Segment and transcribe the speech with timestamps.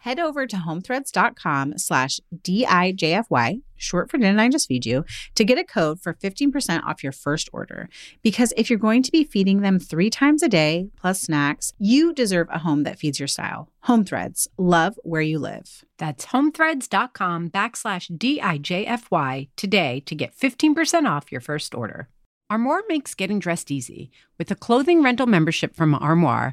[0.00, 5.04] head over to homethreads.com slash DIJFY, short for Didn't I Just Feed You,
[5.34, 7.88] to get a code for 15% off your first order.
[8.22, 12.12] Because if you're going to be feeding them three times a day plus snacks, you
[12.12, 13.68] deserve a home that feeds your style.
[13.84, 15.84] Home Threads, love where you live.
[15.98, 22.08] That's homethreads.com backslash DIJFY today to get 15% off your first order.
[22.50, 24.10] Armoire makes getting dressed easy.
[24.36, 26.52] With a clothing rental membership from Armoire,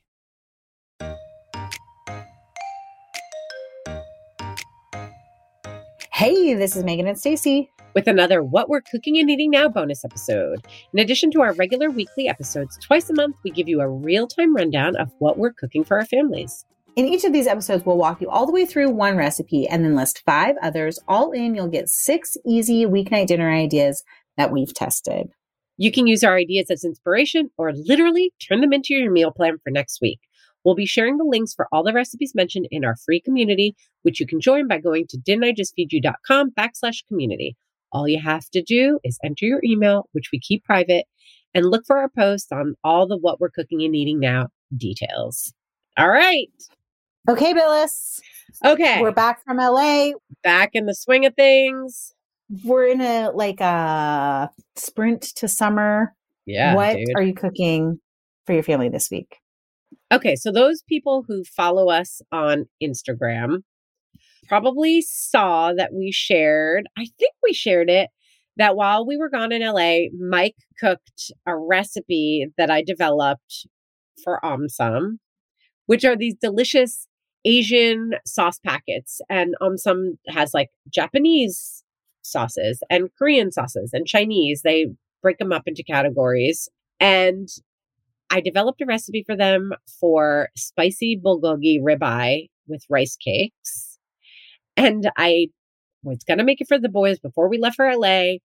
[6.21, 10.05] Hey, this is Megan and Stacy with another What We're Cooking and Eating Now bonus
[10.05, 10.63] episode.
[10.93, 14.55] In addition to our regular weekly episodes, twice a month we give you a real-time
[14.55, 16.63] rundown of what we're cooking for our families.
[16.95, 19.83] In each of these episodes, we'll walk you all the way through one recipe and
[19.83, 20.99] then list five others.
[21.07, 24.03] All in, you'll get six easy weeknight dinner ideas
[24.37, 25.31] that we've tested.
[25.77, 29.57] You can use our ideas as inspiration or literally turn them into your meal plan
[29.63, 30.19] for next week.
[30.63, 34.19] We'll be sharing the links for all the recipes mentioned in our free community, which
[34.19, 37.55] you can join by going to didn'tijustfeedyou.com backslash community.
[37.91, 41.05] All you have to do is enter your email, which we keep private,
[41.53, 45.53] and look for our posts on all the what we're cooking and eating now details.
[45.97, 46.49] All right.
[47.29, 48.21] Okay, Billis.
[48.65, 49.01] Okay.
[49.01, 50.11] We're back from LA.
[50.43, 52.13] Back in the swing of things.
[52.63, 56.15] We're in a like a sprint to summer.
[56.45, 56.75] Yeah.
[56.75, 57.07] What dude.
[57.15, 57.99] are you cooking
[58.45, 59.40] for your family this week?
[60.11, 63.59] Okay, so those people who follow us on Instagram
[64.47, 68.09] probably saw that we shared, I think we shared it,
[68.57, 73.67] that while we were gone in LA, Mike cooked a recipe that I developed
[74.21, 75.19] for Omsom,
[75.85, 77.07] which are these delicious
[77.45, 79.21] Asian sauce packets.
[79.29, 81.83] And Omsom has like Japanese
[82.21, 84.61] sauces and Korean sauces and Chinese.
[84.63, 84.87] They
[85.21, 86.67] break them up into categories.
[86.99, 87.47] And
[88.31, 93.99] I developed a recipe for them for spicy bulgogi ribeye with rice cakes.
[94.77, 95.47] And I
[96.03, 98.35] was going to make it for the boys before we left for LA.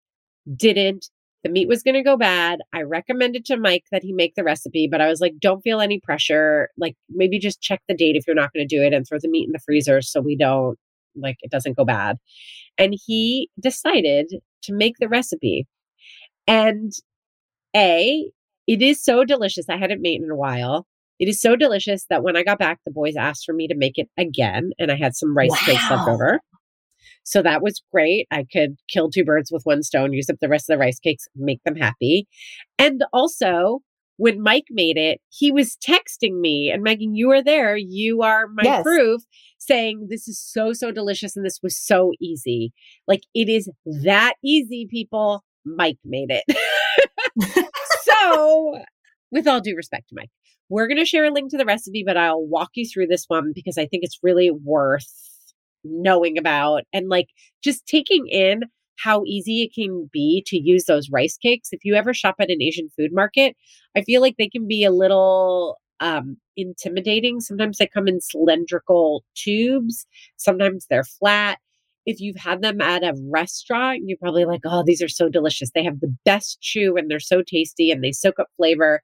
[0.54, 1.08] Didn't.
[1.44, 2.58] The meat was going to go bad.
[2.72, 5.80] I recommended to Mike that he make the recipe, but I was like, don't feel
[5.80, 6.70] any pressure.
[6.76, 9.18] Like, maybe just check the date if you're not going to do it and throw
[9.20, 10.76] the meat in the freezer so we don't,
[11.14, 12.16] like, it doesn't go bad.
[12.78, 14.32] And he decided
[14.62, 15.68] to make the recipe.
[16.48, 16.92] And
[17.76, 18.28] A,
[18.66, 19.68] it is so delicious.
[19.68, 20.86] I hadn't made it in a while.
[21.18, 23.74] It is so delicious that when I got back, the boys asked for me to
[23.74, 25.56] make it again, and I had some rice wow.
[25.64, 26.40] cakes left over.
[27.22, 28.28] So that was great.
[28.30, 31.00] I could kill two birds with one stone, use up the rest of the rice
[31.00, 32.28] cakes, make them happy.
[32.78, 33.80] And also,
[34.16, 37.76] when Mike made it, he was texting me, and Megan, you are there.
[37.76, 38.82] You are my yes.
[38.82, 39.22] proof
[39.58, 42.72] saying this is so, so delicious and this was so easy.
[43.08, 43.70] Like it is
[44.04, 45.42] that easy, people.
[45.64, 47.66] Mike made it.
[48.06, 48.82] so,
[49.30, 50.30] with all due respect to Mike,
[50.68, 53.24] we're going to share a link to the recipe, but I'll walk you through this
[53.28, 55.06] one because I think it's really worth
[55.84, 57.28] knowing about and like
[57.62, 58.62] just taking in
[58.98, 61.68] how easy it can be to use those rice cakes.
[61.70, 63.54] If you ever shop at an Asian food market,
[63.96, 67.40] I feel like they can be a little um, intimidating.
[67.40, 70.06] Sometimes they come in cylindrical tubes,
[70.36, 71.58] sometimes they're flat.
[72.06, 75.70] If you've had them at a restaurant, you're probably like, oh, these are so delicious.
[75.74, 79.02] They have the best chew and they're so tasty and they soak up flavor.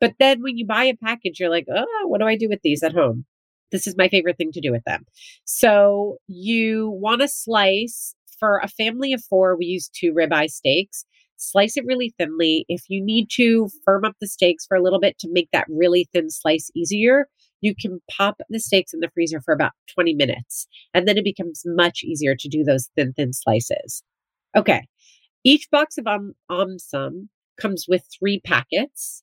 [0.00, 2.60] But then when you buy a package, you're like, oh, what do I do with
[2.62, 3.24] these at home?
[3.72, 5.04] This is my favorite thing to do with them.
[5.44, 11.04] So you want to slice for a family of four, we use two ribeye steaks.
[11.36, 12.64] Slice it really thinly.
[12.68, 15.66] If you need to firm up the steaks for a little bit to make that
[15.68, 17.28] really thin slice easier,
[17.64, 20.66] you can pop the steaks in the freezer for about 20 minutes.
[20.92, 24.02] And then it becomes much easier to do those thin, thin slices.
[24.54, 24.86] Okay.
[25.44, 27.28] Each box of um, Omsom
[27.58, 29.22] comes with three packets.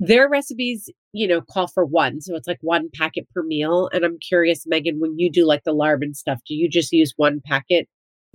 [0.00, 2.22] Their recipes, you know, call for one.
[2.22, 3.90] So it's like one packet per meal.
[3.92, 6.90] And I'm curious, Megan, when you do like the larb and stuff, do you just
[6.90, 7.86] use one packet?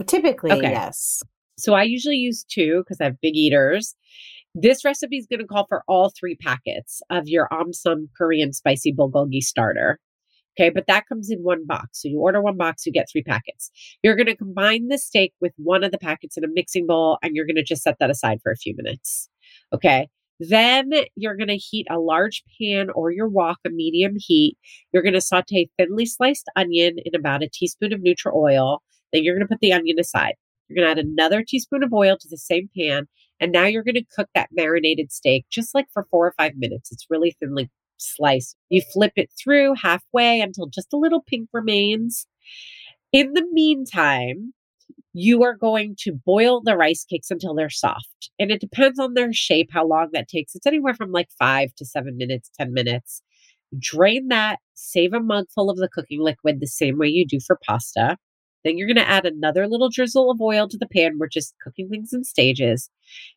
[0.06, 0.70] Typically, okay.
[0.70, 1.24] yes.
[1.58, 3.96] So I usually use two because I have big eaters.
[4.56, 8.94] This recipe is going to call for all three packets of your Omsom Korean spicy
[8.94, 10.00] bulgogi starter.
[10.56, 12.02] Okay, but that comes in one box.
[12.02, 13.72] So you order one box, you get three packets.
[14.04, 17.18] You're going to combine the steak with one of the packets in a mixing bowl
[17.24, 19.30] and you're going to just set that aside for a few minutes.
[19.74, 20.08] Okay.
[20.40, 24.58] Then you're going to heat a large pan or your wok, a medium heat.
[24.92, 28.84] You're going to saute thinly sliced onion in about a teaspoon of neutral oil.
[29.12, 30.34] Then you're going to put the onion aside.
[30.68, 33.08] You're going to add another teaspoon of oil to the same pan.
[33.44, 36.54] And now you're going to cook that marinated steak just like for four or five
[36.56, 36.94] minutes.
[36.94, 38.56] It's really thinly sliced.
[38.70, 42.26] You flip it through halfway until just a little pink remains.
[43.12, 44.54] In the meantime,
[45.12, 48.32] you are going to boil the rice cakes until they're soft.
[48.40, 50.56] And it depends on their shape, how long that takes.
[50.56, 53.22] It's anywhere from like five to seven minutes, 10 minutes.
[53.78, 57.40] Drain that, save a mug full of the cooking liquid the same way you do
[57.46, 58.16] for pasta.
[58.64, 61.18] Then you're going to add another little drizzle of oil to the pan.
[61.18, 62.90] We're just cooking things in stages.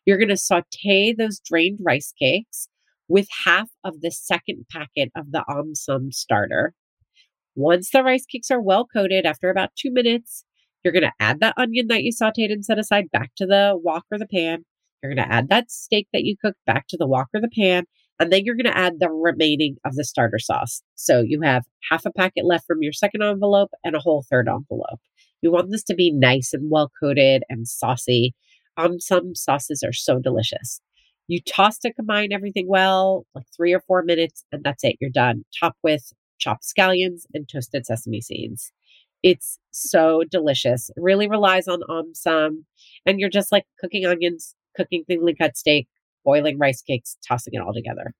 [0.05, 2.69] You're going to saute those drained rice cakes
[3.07, 6.73] with half of the second packet of the Omsom starter.
[7.55, 10.45] Once the rice cakes are well coated after about two minutes,
[10.83, 13.73] you're going to add that onion that you sauteed and set aside back to the
[13.75, 14.63] wok or the pan.
[15.01, 17.49] You're going to add that steak that you cooked back to the wok or the
[17.49, 17.85] pan.
[18.19, 20.81] And then you're going to add the remaining of the starter sauce.
[20.95, 24.47] So you have half a packet left from your second envelope and a whole third
[24.47, 24.99] envelope.
[25.41, 28.33] You want this to be nice and well coated and saucy.
[28.77, 30.81] Um, some sauces are so delicious.
[31.27, 34.95] You toss to combine everything well, like three or four minutes, and that's it.
[35.01, 35.43] You're done.
[35.59, 38.71] Top with chopped scallions and toasted sesame seeds.
[39.23, 40.89] It's so delicious.
[40.89, 42.63] It really relies on Omsom.
[43.05, 45.87] And you're just like cooking onions, cooking thinly cut steak,
[46.23, 48.13] boiling rice cakes, tossing it all together.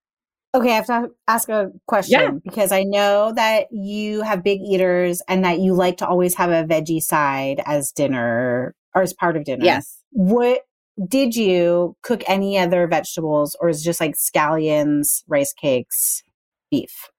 [0.56, 2.32] Okay, I have to ask a question yeah.
[2.44, 6.50] because I know that you have big eaters and that you like to always have
[6.50, 9.64] a veggie side as dinner or as part of dinner.
[9.64, 10.02] Yes.
[10.12, 10.62] What
[11.06, 16.24] did you cook any other vegetables or is just like scallions, rice cakes,
[16.72, 17.10] beef?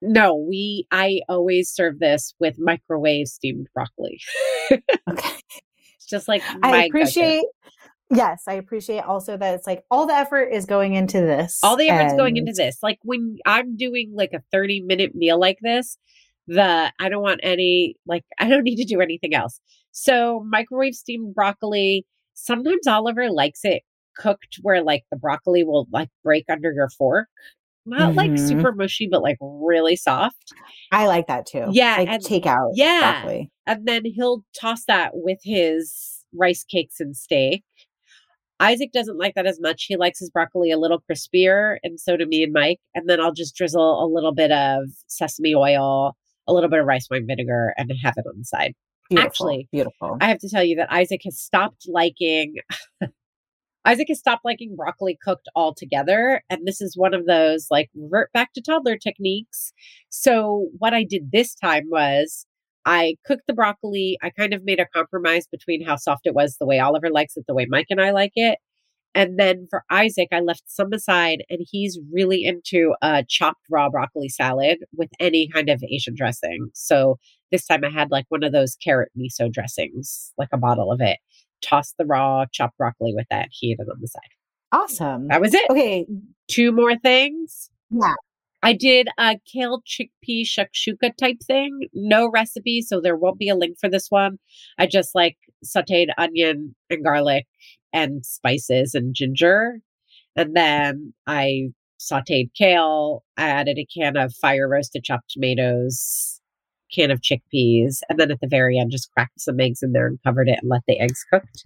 [0.00, 4.20] No, we I always serve this with microwave steamed broccoli.
[4.72, 5.30] okay.
[5.96, 7.44] It's just like I appreciate
[8.14, 11.58] Yes, I appreciate also that it's like all the effort is going into this.
[11.62, 12.18] All the effort's and...
[12.18, 12.78] going into this.
[12.82, 15.96] Like when I'm doing like a 30 minute meal like this,
[16.46, 19.60] the I don't want any like I don't need to do anything else.
[19.92, 22.06] So microwave steamed broccoli.
[22.34, 23.82] Sometimes Oliver likes it
[24.16, 27.28] cooked where like the broccoli will like break under your fork.
[27.84, 28.16] Not mm-hmm.
[28.16, 30.52] like super mushy, but like really soft.
[30.92, 31.66] I like that too.
[31.72, 31.96] Yeah.
[31.98, 33.22] Like and, take out yeah.
[33.22, 33.50] Broccoli.
[33.66, 37.64] And then he'll toss that with his rice cakes and steak.
[38.62, 39.86] Isaac doesn't like that as much.
[39.88, 42.78] He likes his broccoli a little crispier, and so do me and Mike.
[42.94, 46.16] And then I'll just drizzle a little bit of sesame oil,
[46.46, 48.74] a little bit of rice wine vinegar, and have it on the side.
[49.10, 50.16] Beautiful, Actually, beautiful.
[50.20, 52.54] I have to tell you that Isaac has stopped liking.
[53.84, 56.42] Isaac has stopped liking broccoli cooked altogether.
[56.48, 59.72] And this is one of those like revert back to toddler techniques.
[60.08, 62.46] So, what I did this time was
[62.84, 64.18] I cooked the broccoli.
[64.22, 67.36] I kind of made a compromise between how soft it was, the way Oliver likes
[67.36, 68.58] it, the way Mike and I like it.
[69.14, 73.90] And then for Isaac, I left some aside, and he's really into a chopped raw
[73.90, 76.70] broccoli salad with any kind of Asian dressing.
[76.72, 77.18] So
[77.50, 81.00] this time I had like one of those carrot miso dressings, like a bottle of
[81.02, 81.18] it.
[81.62, 83.48] Tossed the raw chopped broccoli with that.
[83.52, 84.22] He ate it on the side.
[84.72, 85.28] Awesome.
[85.28, 85.70] That was it.
[85.70, 86.06] Okay.
[86.48, 87.68] Two more things.
[87.90, 88.14] Yeah.
[88.62, 91.88] I did a kale chickpea shakshuka type thing.
[91.92, 94.38] No recipe, so there won't be a link for this one.
[94.78, 97.46] I just like sauteed onion and garlic
[97.92, 99.80] and spices and ginger.
[100.36, 103.24] And then I sauteed kale.
[103.36, 106.40] I added a can of fire roasted chopped tomatoes,
[106.92, 107.98] can of chickpeas.
[108.08, 110.58] And then at the very end, just cracked some eggs in there and covered it
[110.62, 111.64] and let the eggs cooked.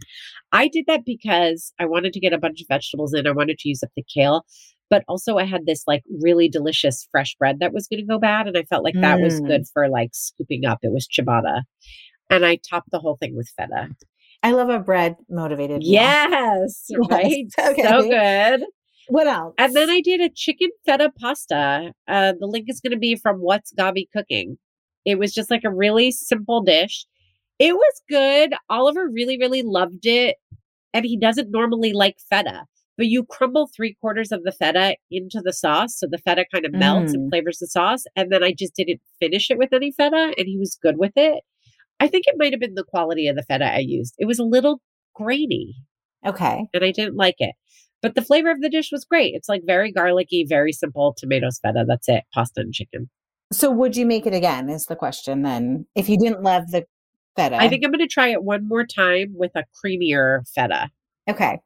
[0.53, 3.27] I did that because I wanted to get a bunch of vegetables in.
[3.27, 4.45] I wanted to use up the kale.
[4.89, 8.19] But also, I had this like really delicious fresh bread that was going to go
[8.19, 8.47] bad.
[8.47, 9.47] And I felt like that was Mm.
[9.49, 10.79] good for like scooping up.
[10.83, 11.63] It was ciabatta.
[12.31, 13.89] And I topped the whole thing with feta.
[14.43, 15.79] I love a bread motivated.
[15.79, 15.91] meal.
[15.93, 17.47] Yes, Yes, right.
[17.59, 17.83] okay.
[17.83, 18.65] So good.
[19.09, 19.55] What else?
[19.59, 21.93] And then I did a chicken feta pasta.
[22.09, 24.59] Uh, the link is going to be from What's Gaby Cooking.
[25.05, 27.07] It was just like a really simple dish.
[27.59, 28.55] It was good.
[28.69, 30.37] Oliver really, really loved it.
[30.93, 32.65] And he doesn't normally like feta,
[32.97, 35.99] but you crumble three quarters of the feta into the sauce.
[35.99, 37.31] So the feta kind of melts and mm.
[37.31, 38.05] flavors the sauce.
[38.15, 41.13] And then I just didn't finish it with any feta, and he was good with
[41.17, 41.43] it.
[42.01, 44.15] I think it might have been the quality of the feta I used.
[44.19, 44.81] It was a little
[45.15, 45.75] grainy
[46.27, 46.67] okay.
[46.75, 47.55] and I didn't like it.
[48.03, 49.35] But the flavor of the dish was great.
[49.35, 51.85] It's like very garlicky, very simple tomatoes feta.
[51.89, 52.25] That's it.
[52.35, 53.09] Pasta and chicken.
[53.53, 54.69] So would you make it again?
[54.69, 55.87] Is the question then?
[55.95, 56.85] If you didn't love the
[57.37, 60.91] feta, I think I'm going to try it one more time with a creamier feta.
[61.29, 61.59] okay.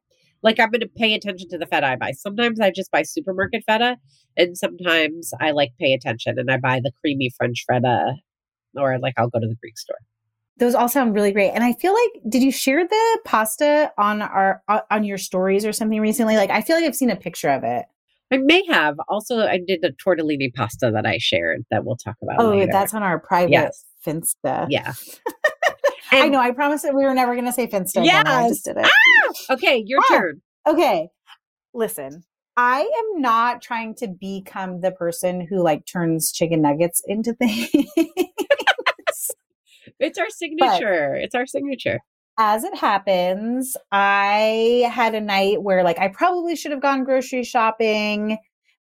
[0.43, 2.13] Like I'm going to pay attention to the feta I buy.
[2.13, 3.97] Sometimes I just buy supermarket feta,
[4.37, 8.15] and sometimes I like pay attention and I buy the creamy French feta,
[8.77, 9.99] or like I'll go to the Greek store.
[10.59, 11.51] Those all sound really great.
[11.53, 15.65] And I feel like, did you share the pasta on our on- on your stories
[15.65, 16.37] or something recently?
[16.37, 17.87] Like, I feel like I've seen a picture of it.
[18.33, 19.41] I may have also.
[19.41, 22.37] I did a tortellini pasta that I shared that we'll talk about.
[22.41, 22.69] Oh, later.
[22.71, 23.85] that's on our private Yes.
[24.07, 24.67] Finsta.
[24.71, 24.93] yeah.
[26.13, 26.41] I know.
[26.41, 28.05] I promised that we were never going to say Finsta.
[28.05, 28.87] Yeah, I just did it.
[29.51, 30.17] Okay, your Ah.
[30.17, 30.43] turn.
[30.67, 31.09] Okay.
[31.73, 32.25] Listen,
[32.57, 37.69] I am not trying to become the person who like turns chicken nuggets into things.
[39.99, 41.15] It's our signature.
[41.15, 42.01] it's our signature.
[42.39, 47.45] As it happens, I had a night where like I probably should have gone grocery
[47.45, 48.39] shopping,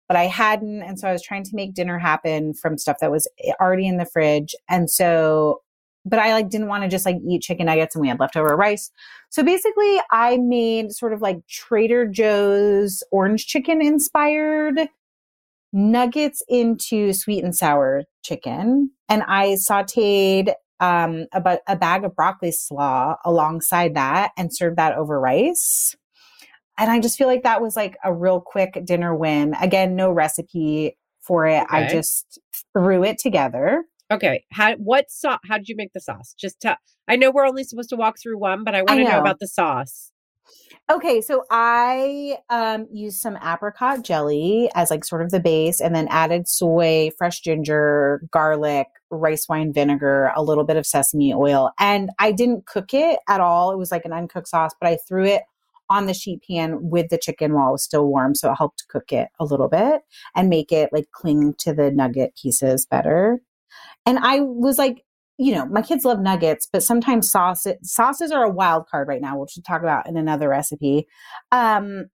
[0.06, 0.82] but I hadn't.
[0.82, 3.88] And so I was trying to make dinner happen from stuff that was eh, already
[3.88, 4.54] in the fridge.
[4.68, 5.60] And so,
[6.04, 8.56] but I like didn't want to just like eat chicken nuggets and we had leftover
[8.56, 8.90] rice.
[9.30, 14.88] So basically, I made sort of like Trader Joe's orange chicken inspired
[15.72, 18.90] nuggets into sweet and sour chicken.
[19.08, 24.96] And I sauteed um, a, a bag of broccoli slaw alongside that and served that
[24.96, 25.94] over rice.
[26.78, 29.54] And I just feel like that was like a real quick dinner win.
[29.60, 31.66] Again, no recipe for it.
[31.68, 32.38] I just
[32.72, 33.84] threw it together.
[34.10, 34.44] Okay.
[34.50, 36.34] How what sauce how did you make the sauce?
[36.38, 36.76] Just tell
[37.08, 39.10] I know we're only supposed to walk through one, but I want to know.
[39.10, 39.20] know.
[39.20, 40.12] about the sauce.
[40.90, 45.94] Okay, so I um used some apricot jelly as like sort of the base and
[45.94, 51.70] then added soy, fresh ginger, garlic, rice wine vinegar, a little bit of sesame oil.
[51.78, 53.72] And I didn't cook it at all.
[53.72, 55.42] It was like an uncooked sauce, but I threw it
[55.90, 58.88] on the sheet pan with the chicken while it was still warm, so it helped
[58.88, 60.02] cook it a little bit
[60.34, 63.40] and make it like cling to the nugget pieces better.
[64.08, 65.04] And I was like
[65.40, 69.20] you know, my kids love nuggets, but sometimes sauce sauces are a wild card right
[69.20, 71.06] now, which we'll talk about in another recipe.
[71.52, 72.06] Um,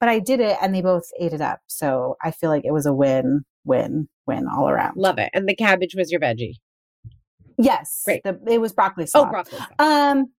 [0.00, 1.60] but I did it and they both ate it up.
[1.66, 4.96] So I feel like it was a win, win, win all around.
[4.96, 5.30] Love it.
[5.34, 6.54] And the cabbage was your veggie.
[7.58, 8.02] Yes.
[8.06, 8.22] Great.
[8.24, 9.26] The, it was broccoli sauce.
[9.26, 9.58] Oh, broccoli.
[9.58, 9.68] sauce.
[9.78, 10.32] Um,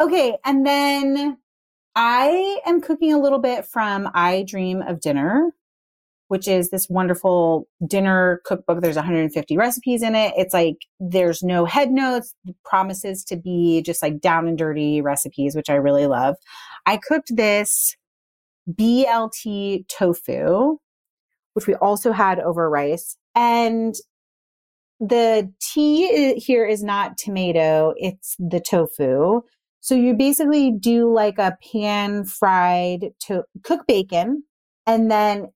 [0.00, 0.36] okay.
[0.44, 1.38] And then
[1.96, 5.50] I am cooking a little bit from I Dream of Dinner,
[6.32, 8.80] which is this wonderful dinner cookbook.
[8.80, 10.32] There's 150 recipes in it.
[10.34, 12.34] It's like there's no head notes,
[12.64, 16.36] promises to be just like down and dirty recipes, which I really love.
[16.86, 17.98] I cooked this
[18.66, 20.78] BLT tofu,
[21.52, 23.18] which we also had over rice.
[23.34, 23.94] And
[25.00, 29.42] the tea here is not tomato, it's the tofu.
[29.80, 34.44] So you basically do like a pan fried to cook bacon
[34.86, 35.48] and then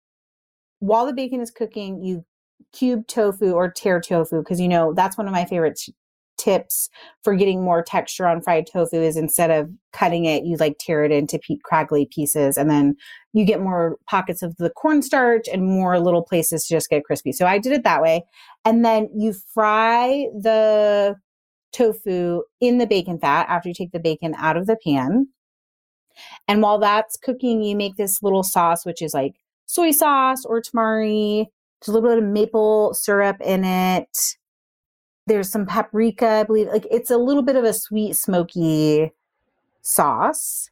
[0.81, 2.25] while the bacon is cooking, you
[2.73, 5.95] cube tofu or tear tofu because you know that's one of my favorite t-
[6.39, 6.89] tips
[7.25, 11.05] for getting more texture on fried tofu is instead of cutting it, you like tear
[11.05, 12.95] it into pe- craggly pieces and then
[13.33, 17.33] you get more pockets of the cornstarch and more little places to just get crispy.
[17.33, 18.25] So I did it that way.
[18.65, 21.17] And then you fry the
[21.73, 25.29] tofu in the bacon fat after you take the bacon out of the pan.
[26.49, 29.35] And while that's cooking, you make this little sauce, which is like
[29.67, 31.47] soy sauce or tamari.
[31.81, 34.17] There's a little bit of maple syrup in it.
[35.27, 36.69] There's some paprika, I believe.
[36.69, 39.13] Like it's a little bit of a sweet, smoky
[39.83, 40.71] sauce.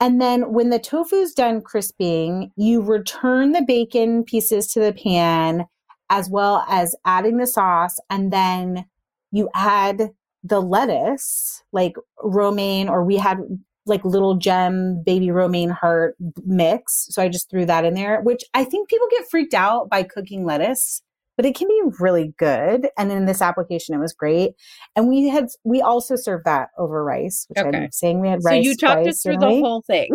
[0.00, 5.66] And then when the tofu's done crisping, you return the bacon pieces to the pan
[6.10, 7.98] as well as adding the sauce.
[8.10, 8.84] And then
[9.30, 10.10] you add
[10.44, 13.38] the lettuce, like romaine, or we had
[13.86, 17.06] like little gem baby romaine heart mix.
[17.10, 20.02] So I just threw that in there, which I think people get freaked out by
[20.04, 21.02] cooking lettuce.
[21.36, 22.88] but it can be really good.
[22.98, 24.52] And in this application, it was great.
[24.94, 27.76] And we had, we also served that over rice, which Okay.
[27.76, 28.64] I'm saying we had So rice.
[28.64, 30.10] you talked us through the whole thing.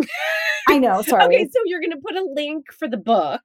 [0.68, 1.24] I know, sorry.
[1.26, 3.42] okay, so you're going to put a link for the book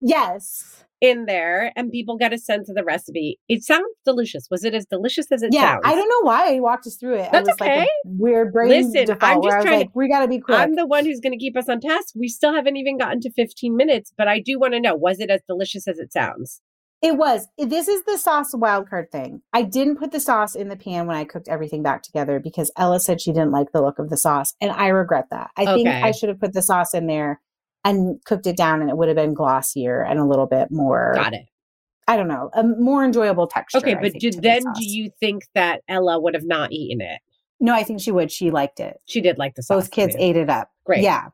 [0.00, 0.84] Yes.
[1.00, 3.38] In there and people get a sense of the recipe.
[3.48, 4.46] It sounds delicious.
[4.50, 5.74] Was it as delicious as it yeah.
[5.74, 5.82] sounds?
[5.84, 7.30] I don't know why he walked us through it.
[7.32, 7.82] That's I was like okay.
[7.82, 10.58] a weird brain Listen, I'm just trying to- we got to be quick.
[10.58, 12.14] I'm the one who's going to keep us on task.
[12.16, 15.20] We still haven't even gotten to 15 minutes, but I do want to know was
[15.20, 16.60] it as delicious as it sounds?
[17.00, 17.46] It was.
[17.56, 19.40] This is the sauce wildcard thing.
[19.52, 22.72] I didn't put the sauce in the pan when I cooked everything back together because
[22.76, 24.54] Ella said she didn't like the look of the sauce.
[24.60, 25.50] And I regret that.
[25.56, 27.40] I think I should have put the sauce in there
[27.88, 31.12] and cooked it down and it would have been glossier and a little bit more,
[31.14, 31.46] Got it.
[32.06, 33.78] I don't know, a more enjoyable texture.
[33.78, 36.72] Okay, but think, do, to the then do you think that Ella would have not
[36.72, 37.20] eaten it?
[37.60, 38.30] No, I think she would.
[38.32, 38.98] She liked it.
[39.06, 39.84] She did like the sauce.
[39.84, 40.22] Both kids too.
[40.22, 40.70] ate it up.
[40.86, 41.02] Great.
[41.02, 41.28] Yeah.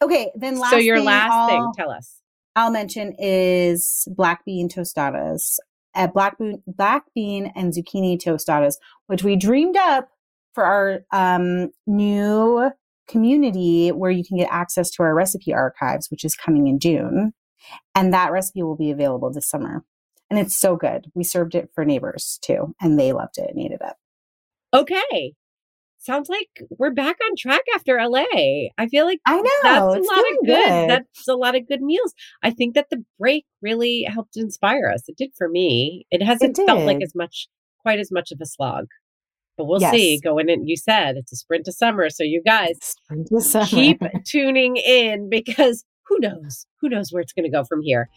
[0.00, 2.18] Okay, then last So your thing last I'll- thing, tell us.
[2.54, 5.58] I'll mention is black bean tostadas.
[5.94, 8.74] At black bean, black bean and zucchini tostadas,
[9.06, 10.08] which we dreamed up
[10.54, 12.70] for our um, new
[13.08, 17.32] community where you can get access to our recipe archives, which is coming in June.
[17.94, 19.84] And that recipe will be available this summer.
[20.30, 21.10] And it's so good.
[21.14, 23.96] We served it for neighbors too, and they loved it and ate it up.
[24.74, 25.34] Okay.
[25.98, 28.24] Sounds like we're back on track after LA.
[28.76, 29.42] I feel like I know.
[29.62, 32.12] that's a lot of feeling good, That's a lot of good meals.
[32.42, 35.02] I think that the break really helped inspire us.
[35.06, 36.06] It did for me.
[36.10, 37.46] It hasn't felt like as much,
[37.82, 38.86] quite as much of a slog.
[39.56, 39.92] But we'll Yes.
[39.94, 40.18] see.
[40.20, 43.66] Going in, you said it's a sprint to summer, so you guys Spring to summer.
[43.66, 46.66] keep tuning in because who knows?
[46.80, 48.08] Who knows where it's going to go from here?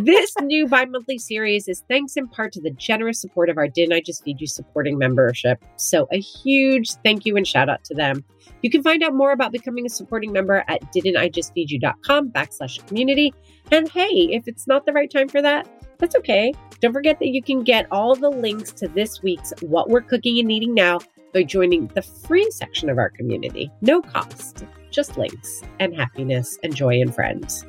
[0.00, 3.68] this new bi monthly series is thanks in part to the generous support of our
[3.68, 5.62] Didn't I Just Feed You supporting membership.
[5.76, 8.24] So, a huge thank you and shout out to them.
[8.62, 13.32] You can find out more about becoming a supporting member at didn'tijustfeedyou.com backslash community.
[13.70, 16.52] And hey, if it's not the right time for that, that's okay.
[16.84, 20.38] Don't forget that you can get all the links to this week's What We're Cooking
[20.38, 21.00] and Eating Now
[21.32, 23.70] by joining the free section of our community.
[23.80, 27.64] No cost, just links and happiness and joy and friends.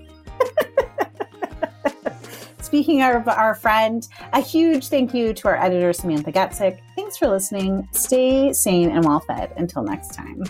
[2.59, 6.81] Speaking of our friend, a huge thank you to our editor, Samantha Getzik.
[6.97, 7.87] Thanks for listening.
[7.93, 9.53] Stay sane and well fed.
[9.55, 10.43] Until next time.